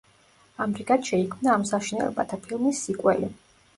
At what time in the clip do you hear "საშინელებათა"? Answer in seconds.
1.73-2.41